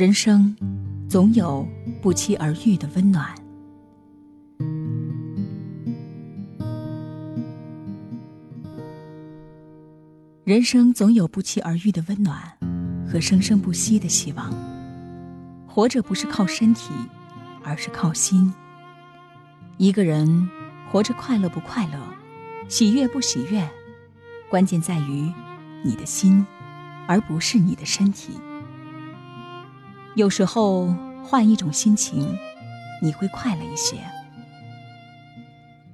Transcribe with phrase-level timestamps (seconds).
[0.00, 0.56] 人生
[1.10, 1.68] 总有
[2.00, 3.34] 不期而遇的温暖。
[10.42, 12.40] 人生总有不期而遇的温暖
[13.06, 14.50] 和生生不息的希望。
[15.68, 16.94] 活着不是靠身体，
[17.62, 18.50] 而是靠心。
[19.76, 20.48] 一个人
[20.90, 21.98] 活着快乐不快乐，
[22.70, 23.68] 喜悦不喜悦，
[24.48, 25.30] 关键在于
[25.84, 26.46] 你的心，
[27.06, 28.32] 而不是你的身体。
[30.16, 30.92] 有时候
[31.24, 32.36] 换一种心情，
[33.00, 33.96] 你会快乐一些。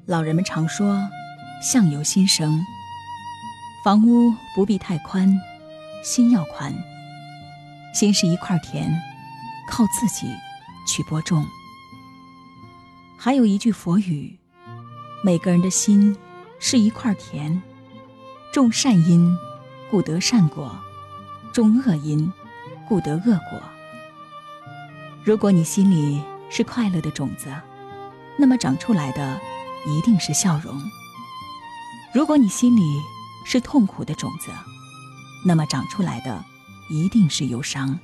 [0.06, 1.06] 老人们常说
[1.62, 2.64] ：“相由心生。”
[3.84, 5.38] 房屋不必太宽，
[6.02, 6.74] 心要宽。
[7.92, 8.90] 心是一块田，
[9.68, 10.26] 靠自己
[10.88, 11.46] 去播种。
[13.18, 14.38] 还有一句佛语：
[15.22, 16.16] 每个人的心
[16.58, 17.62] 是一块田，
[18.52, 19.36] 种善因，
[19.90, 20.70] 故得善果；
[21.52, 22.32] 种恶因，
[22.88, 23.60] 故得恶果。
[25.26, 27.52] 如果你心里是快乐的种子，
[28.38, 29.40] 那么长出来的
[29.84, 30.78] 一定是笑容；
[32.14, 33.02] 如果你心里
[33.44, 34.52] 是痛苦的种子，
[35.44, 36.44] 那么长出来的
[36.88, 37.98] 一定是忧伤；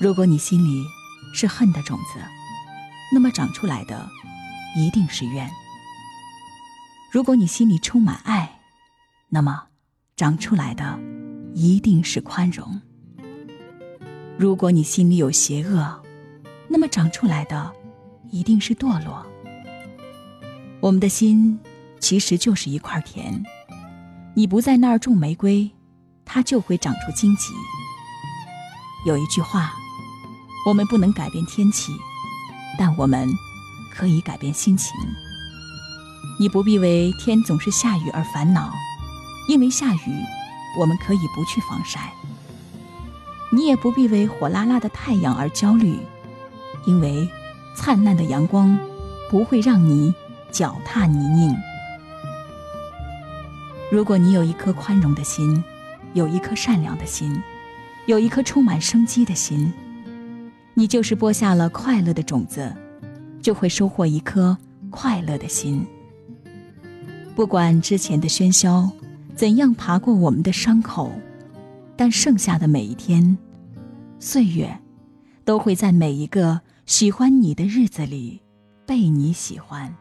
[0.00, 0.84] 如果你心里
[1.34, 2.20] 是恨的种子，
[3.12, 4.08] 那么长出来的
[4.76, 5.48] 一定是怨；
[7.10, 8.60] 如果你心里充满爱，
[9.30, 9.64] 那么
[10.14, 10.96] 长出来的
[11.54, 12.80] 一定是宽容。
[14.38, 16.02] 如果你心里有邪恶，
[16.68, 17.70] 那么长出来的
[18.30, 19.24] 一定是堕落。
[20.80, 21.58] 我们的心
[22.00, 23.42] 其实就是一块田，
[24.34, 25.70] 你不在那儿种玫瑰，
[26.24, 27.52] 它就会长出荆棘。
[29.06, 29.72] 有一句话，
[30.66, 31.92] 我们不能改变天气，
[32.78, 33.28] 但我们
[33.92, 34.92] 可以改变心情。
[36.40, 38.72] 你不必为天总是下雨而烦恼，
[39.48, 40.24] 因为下雨，
[40.80, 42.12] 我们可以不去防晒。
[43.54, 45.98] 你也不必为火辣辣的太阳而焦虑，
[46.86, 47.28] 因为
[47.76, 48.78] 灿烂的阳光
[49.30, 50.14] 不会让你
[50.50, 51.54] 脚踏泥泞。
[53.90, 55.62] 如果你有一颗宽容的心，
[56.14, 57.42] 有一颗善良的心，
[58.06, 59.70] 有一颗充满生机的心，
[60.72, 62.74] 你就是播下了快乐的种子，
[63.42, 64.56] 就会收获一颗
[64.88, 65.86] 快乐的心。
[67.36, 68.90] 不管之前的喧嚣
[69.36, 71.12] 怎样爬过我们的伤口。
[71.96, 73.36] 但剩下的每一天，
[74.18, 74.80] 岁月，
[75.44, 78.40] 都会在每一个喜欢你的日子里，
[78.86, 79.94] 被你喜欢。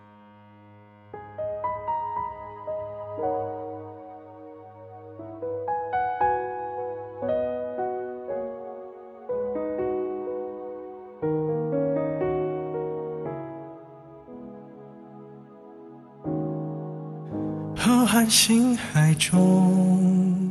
[17.75, 20.50] 浩瀚星海中。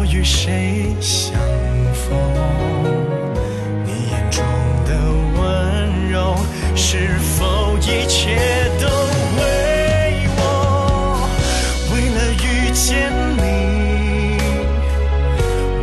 [0.00, 1.32] 我与谁相
[1.92, 2.16] 逢？
[3.84, 4.44] 你眼中
[4.86, 4.94] 的
[5.36, 6.36] 温柔，
[6.76, 8.38] 是否一切
[8.78, 8.86] 都
[9.36, 11.28] 为我？
[11.92, 14.38] 为了遇见你，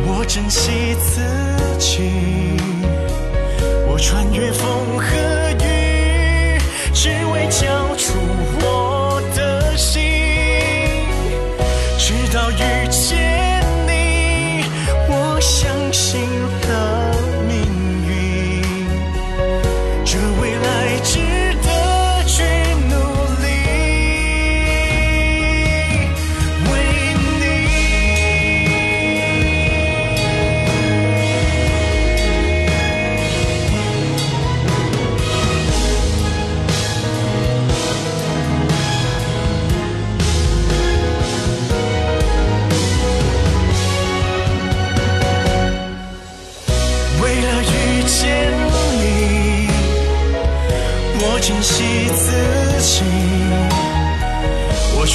[0.08, 0.24] 我？
[0.26, 1.20] 珍惜自
[1.78, 2.10] 己，
[3.86, 5.04] 我穿越风和
[5.62, 6.58] 雨，
[6.94, 8.14] 只为交出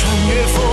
[0.01, 0.70] 穿越风